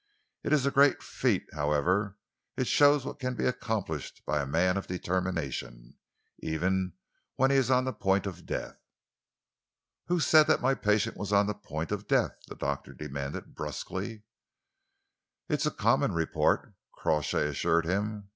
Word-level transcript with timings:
It 0.43 0.51
is 0.51 0.65
a 0.65 0.71
great 0.71 1.03
feat, 1.03 1.45
however. 1.53 2.17
It 2.57 2.65
shows 2.65 3.05
what 3.05 3.19
can 3.19 3.35
be 3.35 3.45
accomplished 3.45 4.23
by 4.25 4.41
a 4.41 4.47
man 4.47 4.75
of 4.75 4.87
determination, 4.87 5.93
even 6.39 6.93
when 7.35 7.51
he 7.51 7.57
is 7.57 7.69
on 7.69 7.85
the 7.85 7.93
point 7.93 8.25
of 8.25 8.47
death." 8.47 8.79
"Who 10.07 10.19
said 10.19 10.47
that 10.47 10.59
my 10.59 10.73
patient 10.73 11.17
was 11.17 11.31
on 11.31 11.45
the 11.45 11.53
point 11.53 11.91
of 11.91 12.07
death?" 12.07 12.35
the 12.47 12.55
doctor 12.55 12.95
demanded 12.95 13.53
brusquely. 13.53 14.23
"It 15.47 15.63
is 15.63 15.71
common 15.73 16.13
report," 16.13 16.73
Crawshay 16.95 17.47
assured 17.47 17.85
him. 17.85 18.29